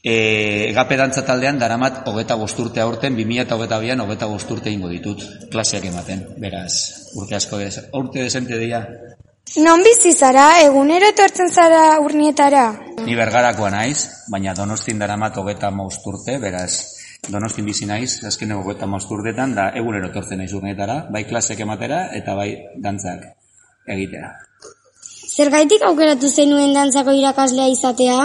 E, 0.03 0.71
egape 0.74 1.00
dantza 1.00 1.24
taldean 1.24 1.57
daramat 1.57 2.03
hogeta 2.12 2.35
bost 2.35 2.59
urte 2.59 2.83
aurten, 2.83 3.15
2000 3.15 3.47
eta 3.47 3.55
hogeta 3.55 3.79
bian 3.79 4.03
hogeta 4.03 4.27
bost 4.27 4.51
urte 4.51 4.75
ingo 4.75 4.91
ditut, 4.91 5.24
klaseak 5.55 5.88
ematen, 5.88 6.27
beraz, 6.35 6.74
urte 7.15 7.39
asko, 7.39 7.63
urte 7.95 8.27
desente 8.27 8.59
dira. 8.59 8.83
Non 9.54 9.84
bizi 9.86 10.10
zara, 10.12 10.58
egunero 10.66 11.08
etortzen 11.14 11.52
zara 11.54 12.00
urnietara? 12.02 12.64
Ni 13.06 13.14
bergarakoa 13.16 13.70
naiz, 13.70 14.25
baina 14.34 14.56
donostin 14.58 14.98
daramat 15.00 15.38
hogeta 15.38 15.70
maust 15.72 16.08
urte, 16.10 16.40
beraz, 16.42 16.72
donostin 17.30 17.70
bizi 17.70 17.86
naiz, 17.86 18.25
azken 18.25 18.56
hogeta 18.58 18.90
maust 18.90 19.12
urtetan, 19.14 19.54
da 19.56 19.70
egunero 19.78 20.10
etortzen 20.10 20.42
naiz 20.42 20.52
urnietara, 20.58 20.98
bai 21.14 21.24
klasek 21.30 21.62
ematera 21.62 22.08
eta 22.18 22.36
bai 22.36 22.50
dantzak 22.82 23.30
egitera. 23.96 24.34
Zergaitik 25.36 25.86
aukeratu 25.86 26.28
zenuen 26.28 26.74
dantzako 26.74 27.14
irakaslea 27.14 27.70
izatea? 27.70 28.20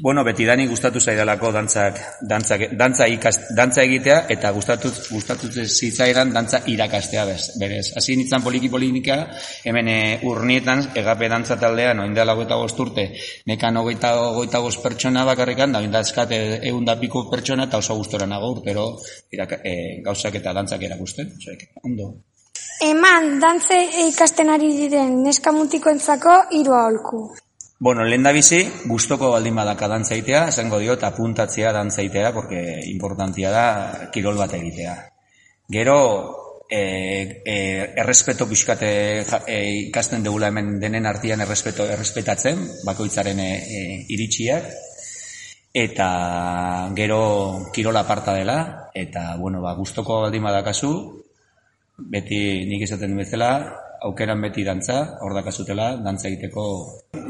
Bueno, 0.00 0.24
beti 0.24 0.46
dani 0.48 0.64
gustatu 0.66 1.00
zaidalako 1.00 1.50
dantzak, 1.52 1.98
dantzak, 2.28 2.62
dantza, 2.78 3.06
ikas, 3.12 3.36
dantza 3.56 3.82
egitea 3.84 4.22
eta 4.32 4.50
gustatu, 4.56 4.88
gustatu 5.10 5.50
zitzaidan 5.52 6.32
dantza 6.32 6.62
irakastea 6.66 7.26
bez, 7.28 7.58
berez. 7.60 7.92
Hasi 7.96 8.16
nintzen 8.16 8.40
poliki 8.42 8.70
polinika, 8.72 9.18
hemen 9.68 9.90
e, 9.92 9.98
urnietan, 10.30 10.86
egape 10.96 11.28
dantza 11.28 11.58
taldean, 11.60 12.00
oindela 12.06 12.34
goita 12.38 12.56
urte, 12.56 13.06
nekan 13.46 13.76
ogeita, 13.82 14.14
ogeita 14.30 14.62
goz 14.64 14.78
pertsona 14.80 15.26
bakarrikan, 15.28 15.76
da 15.76 15.84
oinda 15.84 16.00
eskate 16.00 16.40
egun 16.62 16.88
da 16.88 16.96
piko 16.96 17.26
pertsona 17.30 17.68
eta 17.68 17.82
oso 17.84 17.98
gustora 18.00 18.26
nago 18.26 18.50
urtero 18.56 18.88
iraka, 19.30 19.60
e, 19.62 20.00
gauzak 20.02 20.40
eta 20.40 20.56
dantzak 20.56 20.88
erakusten. 20.88 21.36
Osek, 21.36 21.68
ondo. 21.84 22.14
Eman, 22.82 23.38
dantze 23.44 23.76
ikasten 24.08 24.50
ari 24.50 24.72
diren 24.80 25.20
neska 25.22 25.52
mutikoentzako 25.52 26.42
hiru 26.56 26.80
aholku. 26.80 27.26
Bueno, 27.82 28.04
lehen 28.04 28.22
bizi, 28.30 28.60
guztoko 28.86 29.32
baldin 29.32 29.56
badaka 29.58 29.88
dantzaitea, 29.90 30.44
esango 30.52 30.78
diot, 30.78 31.02
apuntatzea 31.02 31.72
dantzaitea, 31.74 32.28
porque 32.32 32.60
importantia 32.86 33.50
da 33.50 33.64
kirol 34.14 34.38
bat 34.38 34.54
egitea. 34.54 34.92
Gero, 35.66 35.96
e, 36.70 37.42
e, 37.42 37.56
errespeto 38.04 38.46
pixkate 38.46 38.92
e, 39.48 39.58
ikasten 39.88 40.22
dugula 40.22 40.52
hemen 40.52 40.78
denen 40.78 41.10
artian 41.10 41.42
errespeto, 41.42 41.88
errespetatzen, 41.90 42.62
bakoitzaren 42.86 43.42
e, 43.42 43.50
e, 43.58 43.82
iritsiak, 44.14 44.70
eta 45.74 46.08
gero 46.94 47.22
kirola 47.74 48.06
aparta 48.06 48.38
dela, 48.38 48.60
eta, 48.94 49.34
bueno, 49.42 49.58
ba, 49.66 49.74
guztoko 49.74 50.20
baldin 50.28 50.46
badakazu, 50.46 50.92
beti 51.98 52.62
nik 52.70 52.86
izaten 52.86 53.18
bezala, 53.24 53.56
aukeran 54.08 54.40
beti 54.42 54.64
dantza, 54.66 54.98
hor 55.22 55.34
dakazutela, 55.36 55.92
dantza 56.02 56.28
egiteko... 56.30 56.64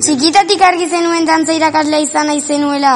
Txikitatik 0.03 0.63
argi 0.65 0.89
zenuen 0.89 1.29
dantza 1.29 1.57
irakaslea 1.57 2.07
izan 2.07 2.31
nahi 2.33 2.41
zenuela? 2.41 2.95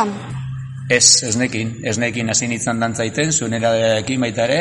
Ez, 0.88 1.22
ez 1.26 1.34
nekin, 1.36 1.72
ez 1.82 1.96
nekin 1.98 2.30
hasi 2.30 2.46
nintzen 2.46 2.78
dantza 2.80 3.04
egiten, 3.04 3.32
zuen 3.34 3.56
eradekin 3.58 4.22
baita 4.22 4.44
ere, 4.46 4.60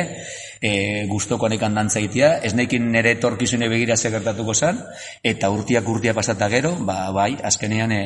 e, 0.58 0.71
guztoko 1.10 1.49
nekan 1.51 1.78
dantza 1.78 1.99
egitea, 2.01 2.32
ez 2.47 2.56
nekin 2.58 2.89
nire 2.91 3.15
torkizune 3.21 3.69
begira 3.69 3.95
gertatuko 3.95 4.54
zen, 4.54 4.82
eta 5.23 5.51
urtiak 5.54 5.88
urtia 5.88 6.15
pasata 6.17 6.49
gero, 6.49 6.73
ba, 6.82 7.12
bai, 7.13 7.36
azkenean 7.43 7.93
e, 7.93 8.01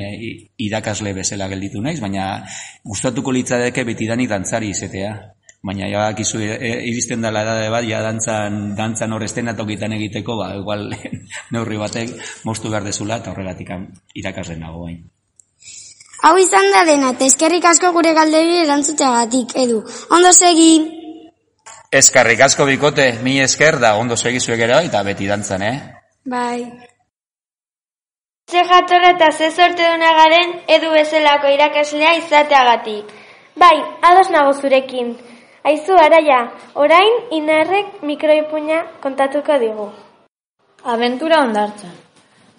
irakasle 0.68 1.14
bezala 1.16 1.48
gelditu 1.48 1.82
naiz, 1.82 2.00
baina 2.04 2.44
gustatuko 2.84 3.32
litzadeke 3.32 3.88
beti 3.88 4.08
dani 4.08 4.28
dantzari 4.28 4.76
izetea 4.76 5.16
baina 5.64 5.88
ja 5.92 6.06
bakizu 6.08 6.40
e, 6.40 6.56
e, 6.56 6.72
iristen 6.90 7.22
dela 7.22 7.44
edade 7.44 7.70
bat, 7.70 7.86
ja 7.88 8.02
dantzan, 8.04 8.76
dantzan 8.78 9.14
hor 9.14 9.24
estenatokitan 9.24 9.94
egiteko, 9.98 10.38
ba, 10.40 10.54
igual 10.56 10.88
neurri 11.54 11.80
batek 11.82 12.14
moztu 12.48 12.72
behar 12.72 12.88
dezula, 12.88 13.20
eta 13.20 13.34
horregatik 13.34 13.74
irakasren 14.16 14.62
nago 14.64 14.86
bain. 14.86 15.02
Hau 16.24 16.36
izan 16.40 16.68
da 16.74 16.84
dena, 16.88 17.14
eta 17.16 17.28
eskerrik 17.28 17.66
asko 17.66 17.94
gure 17.96 18.14
galderi 18.16 18.60
erantzuteagatik, 18.66 19.56
edu. 19.56 19.84
Ondo 20.16 20.34
segi! 20.36 20.72
Eskerrik 21.92 22.44
asko 22.46 22.68
bikote, 22.68 23.08
mi 23.24 23.40
esker 23.42 23.80
da 23.82 23.96
ondo 23.98 24.16
segi 24.20 24.40
zuek 24.40 24.62
ere, 24.68 24.84
eta 24.86 25.02
beti 25.08 25.28
dantzan, 25.28 25.64
eh? 25.64 25.76
Bai. 26.30 26.60
Ze 28.50 28.64
jatorra 28.66 29.12
eta 29.14 29.32
ze 29.32 29.50
sorte 29.52 29.88
duna 29.92 30.12
garen 30.18 30.54
edu 30.76 30.92
bezalako 30.92 31.52
irakaslea 31.54 32.16
izateagatik. 32.18 33.12
Bai, 33.56 33.76
ados 34.02 34.30
nago 34.34 34.54
zurekin. 34.54 35.12
Aizu 35.70 35.94
araia, 35.94 36.40
orain 36.84 37.16
inarrek 37.38 37.88
mikroipuña 38.10 38.78
kontatuko 39.04 39.58
digu. 39.64 39.88
Aventura 40.94 41.42
ondartzan. 41.46 41.96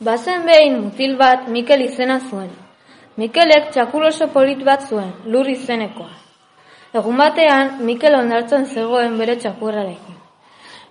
Bazen 0.08 0.46
behin 0.48 0.76
mutil 0.84 1.16
bat 1.22 1.48
Mikel 1.48 1.80
izena 1.88 2.20
zuen. 2.28 2.52
Mikelek 3.16 3.72
txakur 3.72 4.06
oso 4.10 4.28
polit 4.36 4.62
bat 4.70 4.86
zuen, 4.88 5.10
lur 5.32 5.50
izenekoa. 5.56 6.12
Egun 7.02 7.18
batean, 7.24 7.74
Mikel 7.90 8.14
ondartzen 8.22 8.70
zegoen 8.74 9.18
bere 9.18 9.38
txakurrarekin. 9.42 10.18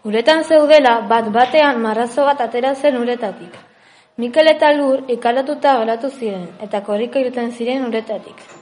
Uretan 0.03 0.43
zeudela, 0.43 0.95
bat 1.15 1.33
batean 1.39 1.83
marrazo 1.87 2.25
bat 2.31 2.47
atera 2.47 2.75
zen 2.75 2.97
uretatik. 3.03 3.59
Mikel 4.17 4.55
eta 4.57 4.73
lur 4.79 5.05
ikalatuta 5.17 5.79
geratu 5.83 6.11
ziren, 6.19 6.49
eta 6.67 6.83
korrika 6.89 7.27
irten 7.27 7.51
ziren 7.51 7.87
uretatik. 7.87 8.58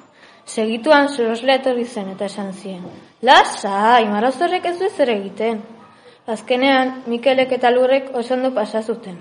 Segituan 0.48 1.10
soroslea 1.12 1.60
etorri 1.60 1.84
zen 1.86 2.14
eta 2.14 2.26
esan 2.32 2.54
zien. 2.54 2.84
Lasa, 3.22 4.00
imarazorrek 4.02 4.66
ez 4.70 4.78
du 4.80 4.88
zer 4.90 5.12
egiten. 5.12 5.60
Azkenean, 6.28 7.04
Mikelek 7.12 7.52
eta 7.58 7.72
lurrek 7.72 8.14
osondo 8.16 8.54
pasa 8.56 8.82
zuten. 8.82 9.18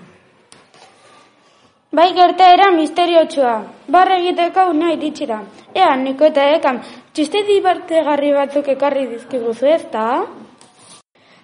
Bai 1.97 2.13
gertaera 2.15 2.71
misteriotsua. 2.71 3.57
Barre 3.89 4.21
egiteko 4.23 4.69
una 4.71 4.93
iritsi 4.95 5.27
da. 5.27 5.41
Ea, 5.75 5.93
niko 5.97 6.27
eta 6.31 6.49
ekan, 6.57 6.81
txiste 7.13 7.43
dibartegarri 7.51 8.33
batzuk 8.37 8.69
ekarri 8.75 9.07
dizkiguzu 9.13 9.71
ez 9.75 9.85
da? 9.93 10.09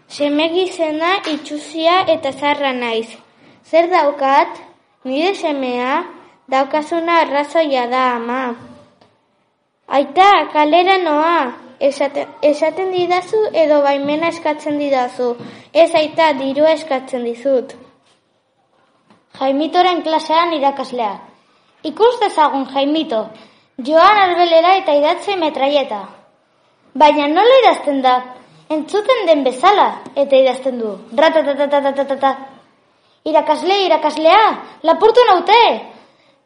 Semegi 0.08 0.66
zena 0.68 1.14
itxuzia 1.34 2.02
eta 2.14 2.32
zarra 2.32 2.72
naiz. 2.72 3.08
Zer 3.64 3.88
daukat? 3.90 4.60
Nire 5.04 5.34
semea? 5.34 6.02
Daukazuna 6.52 7.22
arrazoia 7.22 7.88
da, 7.88 8.04
ama. 8.18 8.42
Aita, 9.88 10.48
kalera 10.52 10.98
noa. 10.98 11.52
Esaten, 11.82 12.28
esaten 12.42 12.92
didazu 12.94 13.38
edo 13.52 13.80
baimena 13.82 14.28
eskatzen 14.30 14.78
didazu. 14.78 15.32
Ez 15.72 15.90
aita, 15.98 16.32
dirua 16.38 16.72
eskatzen 16.78 17.24
dizut. 17.26 17.74
Jaimitoren 19.38 20.02
klasean 20.02 20.52
irakaslea. 20.54 21.16
Ikus 21.82 22.20
dezagun, 22.20 22.68
Jaimito. 22.70 23.24
Joan 23.82 24.18
arbelera 24.24 24.76
eta 24.78 24.94
idatze 24.94 25.36
metraieta. 25.36 26.02
Baina 26.94 27.26
nola 27.32 27.56
idazten 27.62 28.02
da? 28.04 28.12
Entzuten 28.70 29.26
den 29.26 29.42
bezala 29.44 29.88
eta 30.14 30.36
idazten 30.36 30.78
du. 30.78 30.92
Ratatatatatatatata. 31.18 32.32
Irakasle, 33.24 33.80
irakaslea, 33.86 34.44
lapurtu 34.82 35.26
naute. 35.30 35.58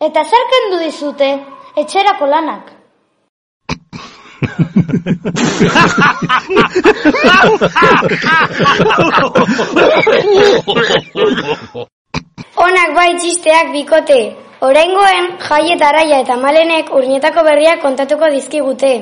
Eta 0.00 0.24
zerken 0.24 0.70
du 0.72 0.80
dizute, 0.80 1.30
etxerako 1.76 2.30
lanak. 2.32 2.75
Onak 12.66 12.90
bai 12.94 13.10
txisteak 13.20 13.72
bikote. 13.72 14.20
Oraingoen 14.66 15.24
jaiet 15.48 15.82
araia 15.82 16.20
eta 16.24 16.36
malenek 16.40 16.94
urnietako 16.98 17.44
berriak 17.48 17.82
kontatuko 17.82 18.30
dizkigute. 18.32 18.92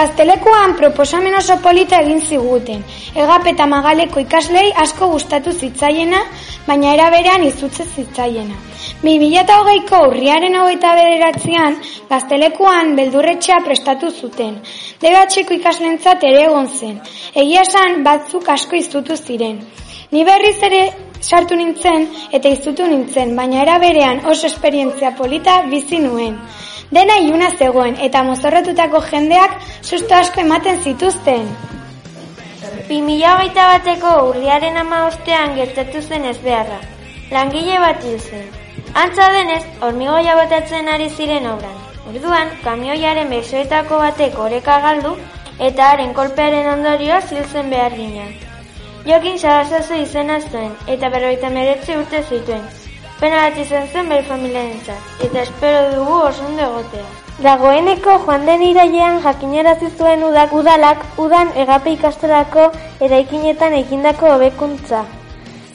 Gaztelekuan 0.00 0.78
proposamen 0.78 1.34
oso 1.36 1.58
polita 1.60 1.98
egin 2.00 2.22
ziguten. 2.24 2.78
Egap 3.22 3.44
eta 3.50 3.66
magaleko 3.68 4.22
ikaslei 4.22 4.70
asko 4.84 5.10
gustatu 5.10 5.52
zitzaiena, 5.52 6.22
baina 6.68 6.94
era 6.96 7.08
berean 7.12 7.44
izutze 7.44 7.84
zitzaiena. 7.84 8.56
2008ko 9.02 10.00
urriaren 10.06 10.56
hogeita 10.62 10.94
bederatzean, 11.00 11.76
gaztelekuan 12.08 12.94
beldurretxea 12.96 13.60
prestatu 13.66 14.08
zuten. 14.22 14.56
DBH-ko 15.04 15.58
ikaslentzat 15.58 16.24
ere 16.30 16.46
egon 16.46 16.72
zen. 16.78 16.96
Egia 17.44 17.68
esan 17.68 18.00
batzuk 18.08 18.48
asko 18.56 18.80
izutu 18.80 19.20
ziren. 19.20 19.60
Ni 20.16 20.24
berriz 20.24 20.56
ere 20.70 20.82
sartu 21.20 21.60
nintzen 21.60 22.08
eta 22.32 22.48
izutu 22.48 22.88
nintzen, 22.88 23.36
baina 23.36 23.60
era 23.68 23.76
berean 23.84 24.24
oso 24.32 24.48
esperientzia 24.48 25.12
polita 25.22 25.60
bizi 25.68 26.00
nuen. 26.08 26.40
Dena 26.90 27.16
iluna 27.22 27.48
zegoen 27.56 27.96
eta 28.04 28.22
mozorretutako 28.26 29.00
jendeak 29.10 29.52
susto 29.82 30.14
asko 30.16 30.40
ematen 30.42 30.80
zituzten. 30.82 31.44
2008 32.88 33.66
bateko 33.72 34.14
urriaren 34.30 34.80
ama 34.80 35.04
ostean 35.10 35.54
gertatu 35.58 36.02
zen 36.02 36.26
ez 36.32 36.38
beharra. 36.46 36.80
Langile 37.30 37.78
bat 37.84 38.02
hil 38.02 38.18
zen. 38.18 38.48
Antza 39.04 39.28
denez, 39.36 39.62
hormigoia 39.86 40.34
botatzen 40.40 40.90
ari 40.96 41.06
ziren 41.10 41.46
obran. 41.52 41.78
Orduan, 42.10 42.50
kamioiaren 42.64 43.30
besoetako 43.36 44.02
batek 44.02 44.38
oreka 44.48 44.80
galdu 44.88 45.14
eta 45.70 45.92
haren 45.92 46.14
kolpearen 46.18 46.72
ondorioa 46.74 47.20
ziltzen 47.20 47.70
behar 47.70 47.94
ginen. 48.02 48.34
Jokin 49.06 49.38
Sarasazu 49.38 50.02
izena 50.02 50.42
zuen 50.50 50.74
eta 50.96 51.14
berroita 51.14 51.54
meretzi 51.54 52.02
urte 52.02 52.26
zituen. 52.26 52.79
Pena 53.20 53.40
bat 53.44 53.58
izan 53.60 53.88
zen 53.92 54.06
bere 54.08 54.22
familiarentzat 54.24 55.24
eta 55.26 55.42
espero 55.42 55.80
dugu 55.94 56.14
oso 56.26 56.44
ondo 56.46 56.62
egotea. 56.66 57.08
Dagoeneko 57.44 58.14
joan 58.22 58.46
den 58.48 58.62
irailean 58.64 59.18
jakinarazi 59.24 59.90
zuen 59.98 60.24
udak 60.24 60.54
udalak 60.60 61.02
udan 61.24 61.50
egape 61.64 61.92
ikastolako 61.96 62.64
eraikinetan 63.08 63.76
egindako 63.80 64.30
hobekuntza. 64.34 65.02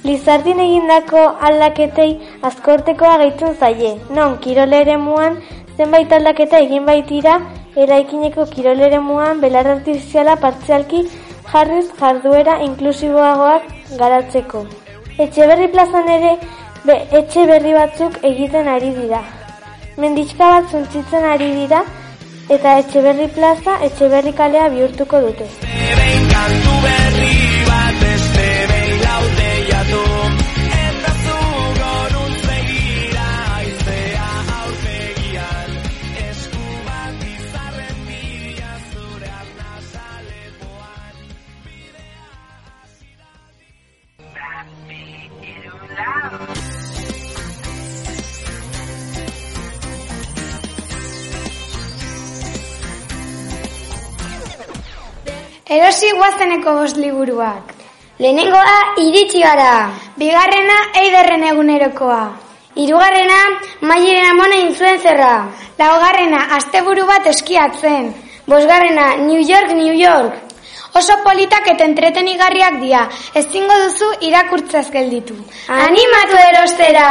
Lizardin 0.10 0.64
egindako 0.66 1.22
aldaketei 1.50 2.10
azkortekoa 2.50 3.14
gehitzen 3.22 3.56
zaie, 3.60 3.94
non 4.10 4.40
kirolere 4.42 4.98
muan 5.06 5.38
zenbait 5.78 6.18
aldaketa 6.18 6.66
egin 6.66 6.90
baitira 6.90 7.40
eraikineko 7.86 8.50
kirolere 8.56 9.00
muan 9.12 9.46
belar 9.46 9.70
artifiziala 9.78 10.36
partzialki 10.48 11.06
jarriz 11.54 11.88
jarduera 12.02 12.60
inklusiboagoak 12.72 13.74
garatzeko. 14.02 14.66
Etxe 15.18 15.46
berri 15.48 15.68
plazan 15.72 16.10
ere 16.20 16.38
be, 16.88 16.96
etxe 17.20 17.48
berri 17.52 17.74
batzuk 17.78 18.20
egiten 18.32 18.68
ari 18.76 18.92
dira. 19.00 19.22
Menditxka 20.04 20.52
bat 20.54 20.72
zuntzitzen 20.72 21.28
ari 21.34 21.50
dira 21.60 21.82
eta 22.58 22.78
etxe 22.84 23.04
berri 23.08 23.28
plaza 23.40 23.80
etxe 23.90 24.12
berri 24.16 24.36
kalea 24.42 24.70
bihurtuko 24.78 25.26
dute. 25.28 25.50
Erosi 55.76 56.08
guazeneko 56.16 56.72
bost 56.78 56.98
liburuak. 57.02 57.72
Lehenengoa 58.24 58.76
iritsi 59.02 59.42
gara. 59.44 59.72
Bigarrena 60.16 60.76
eiderren 61.02 61.44
egunerokoa. 61.50 62.20
Hirugarrena 62.80 63.40
maieren 63.90 64.30
amona 64.30 64.62
intzuen 64.62 65.02
zerra. 65.02 65.34
Laugarrena 65.82 66.46
asteburu 66.60 67.04
bat 67.10 67.28
eskiatzen. 67.34 68.08
Bosgarrena 68.48 69.08
New 69.26 69.42
York, 69.42 69.76
New 69.82 69.98
York. 70.00 70.34
Oso 70.96 71.18
politak 71.28 71.68
eta 71.74 71.84
entretenigarriak 71.90 72.80
dira. 72.86 73.04
Ezingo 73.44 73.82
duzu 73.84 74.14
irakurtzaz 74.30 74.88
gelditu. 74.96 75.36
Animatu 75.82 76.40
erostera! 76.46 77.10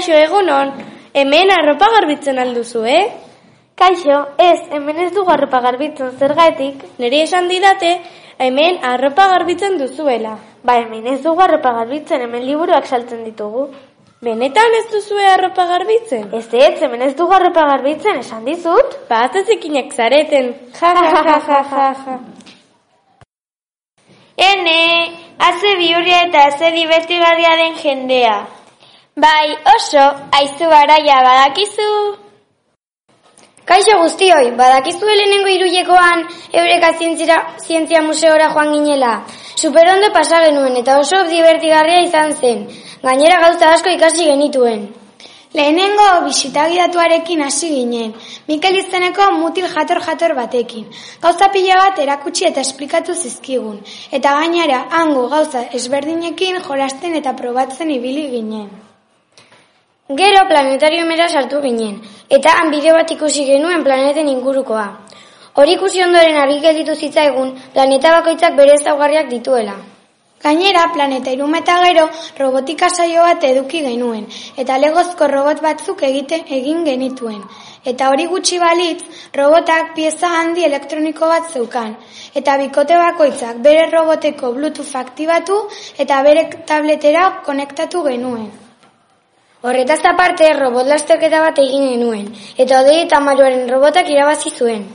Kaixo 0.00 0.16
egunon, 0.16 0.70
hemen 1.12 1.50
arropa 1.52 1.90
garbitzen 1.92 2.38
alduzu, 2.40 2.86
eh? 2.88 3.02
Kaixo, 3.76 4.20
ez, 4.40 4.62
hemen 4.72 4.96
ez 5.04 5.10
dugu 5.12 5.28
arropa 5.28 5.58
garbitzen 5.60 6.14
zergatik, 6.16 6.78
niri 7.02 7.18
esan 7.26 7.50
didate, 7.50 7.90
hemen 8.40 8.78
arropa 8.80 9.26
garbitzen 9.28 9.74
duzuela. 9.76 10.38
Ba, 10.64 10.78
hemen 10.80 11.04
ez 11.12 11.18
dugu 11.20 11.42
arropa 11.44 11.74
garbitzen, 11.82 12.24
hemen 12.24 12.46
liburuak 12.46 12.88
saltzen 12.88 13.26
ditugu. 13.26 13.66
Benetan 14.24 14.76
ez 14.78 14.86
duzue 14.94 15.26
arropa 15.34 15.66
garbitzen? 15.68 16.30
Ez 16.38 16.46
ez, 16.48 16.80
hemen 16.80 17.04
ez 17.04 17.12
dugu 17.18 17.36
arropa 17.36 17.66
garbitzen, 17.68 18.22
esan 18.24 18.48
dizut? 18.48 18.94
Ba, 19.10 19.26
atezikinak 19.26 19.92
zareten. 19.92 20.48
Ja, 20.78 20.94
ja, 20.96 21.10
ja, 21.10 21.34
ja, 21.50 21.60
ja, 21.74 21.90
ja. 22.06 22.16
Ene, 24.48 24.78
haze 25.36 25.74
bihurria 25.82 26.22
eta 26.30 26.46
haze 26.46 26.72
divertigarria 26.78 27.52
den 27.60 27.76
jendea. 27.84 28.38
Bai, 29.20 29.52
oso, 29.76 30.02
aizu 30.32 30.66
garaia 30.72 31.16
badakizu. 31.26 31.88
Kaixo 33.68 33.98
guztioi, 34.02 34.46
badakizu 34.60 35.10
lehenengo 35.10 35.50
iruiekoan 35.54 36.24
Eureka 36.60 36.92
zientzia, 36.96 37.36
zientzia 37.66 38.00
museora 38.06 38.48
joan 38.54 38.72
ginela. 38.76 39.12
Superondo 39.62 40.08
pasa 40.16 40.40
genuen 40.46 40.80
eta 40.80 40.96
oso 41.02 41.20
divertigarria 41.28 42.00
izan 42.06 42.32
zen. 42.32 42.64
Gainera 43.04 43.44
gauza 43.44 43.74
asko 43.74 43.92
ikasi 43.98 44.24
genituen. 44.30 44.88
Lehenengo 45.52 46.08
bisitagidatuarekin 46.24 47.42
hasi 47.44 47.68
ginen, 47.76 48.14
Mikel 48.48 48.78
izeneko 48.80 49.32
mutil 49.36 49.66
jator-jator 49.68 50.38
batekin. 50.42 50.86
Gauza 51.20 51.52
pila 51.52 51.82
bat 51.84 51.98
erakutsi 52.06 52.48
eta 52.48 52.64
esplikatu 52.64 53.14
zizkigun, 53.14 53.82
eta 54.18 54.38
gainera 54.40 54.86
hango 55.00 55.28
gauza 55.34 55.66
ezberdinekin 55.80 56.62
jolasten 56.68 57.18
eta 57.20 57.36
probatzen 57.42 57.90
ibili 57.98 58.30
ginen. 58.38 58.70
Gero 60.18 60.40
planetariumera 60.48 61.28
sartu 61.28 61.60
ginen, 61.62 62.00
eta 62.36 62.50
han 62.58 62.72
bideo 62.74 62.94
bat 62.96 63.10
ikusi 63.14 63.44
genuen 63.46 63.84
planeten 63.86 64.26
ingurukoa. 64.28 64.86
Hori 65.54 65.76
ikusi 65.76 66.00
ondoren 66.02 66.38
argi 66.44 66.56
gelditu 66.64 66.96
zitzaigun 66.96 67.52
planeta 67.74 68.10
bakoitzak 68.16 68.56
bere 68.56 68.72
ezaugarriak 68.74 69.28
dituela. 69.30 69.76
Gainera, 70.42 70.88
planeta 70.94 71.30
iruma 71.30 71.60
eta 71.60 71.76
gero 71.84 72.08
robotika 72.40 72.88
saio 72.88 73.22
bat 73.22 73.46
eduki 73.50 73.82
genuen, 73.84 74.24
eta 74.62 74.78
legozko 74.84 75.28
robot 75.30 75.62
batzuk 75.62 76.02
egite, 76.08 76.40
egin 76.58 76.82
genituen. 76.88 77.44
Eta 77.92 78.08
hori 78.10 78.26
gutxi 78.32 78.58
balitz, 78.58 79.04
robotak 79.38 79.92
pieza 79.94 80.32
handi 80.40 80.64
elektroniko 80.70 81.28
bat 81.34 81.52
zeukan, 81.52 81.94
eta 82.34 82.56
bikote 82.64 82.98
bakoitzak 83.04 83.62
bere 83.68 83.86
roboteko 83.94 84.50
Bluetooth 84.58 84.96
aktibatu 85.04 85.60
eta 86.06 86.20
bere 86.26 86.48
tabletera 86.72 87.28
konektatu 87.46 88.02
genuen. 88.08 88.50
Horretaz 89.62 90.00
aparte, 90.08 90.46
robot 90.56 90.86
lasterketa 90.88 91.42
bat 91.44 91.58
egin 91.60 91.82
genuen, 91.90 92.28
eta 92.62 92.78
odei 92.80 93.02
eta 93.02 93.18
maruaren 93.20 93.66
robotak 93.68 94.08
irabazi 94.08 94.52
zuen. 94.56 94.86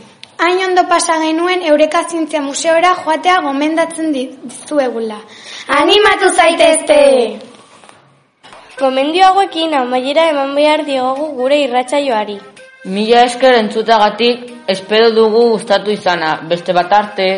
Hain 0.42 0.64
ondo 0.68 0.88
pasa 0.90 1.20
genuen 1.22 1.62
Eureka 1.62 2.02
Zientzia 2.10 2.42
Museora 2.42 2.96
joatea 3.04 3.36
gomendatzen 3.46 4.10
dizuegula. 4.16 5.20
Animatu 5.78 6.32
zaitezte! 6.34 6.98
Gomendio 8.80 9.30
hauekin 9.30 9.78
amaiera 9.78 10.26
eman 10.34 10.58
behar 10.58 10.84
diogu 10.90 11.30
gure 11.38 11.62
irratsaioari. 11.68 12.40
Mila 12.86 13.22
esker 13.30 13.62
entzutagatik, 13.62 14.50
espero 14.68 15.14
dugu 15.14 15.46
gustatu 15.52 15.94
izana, 15.94 16.40
beste 16.50 16.74
bat 16.74 16.92
arte. 17.04 17.30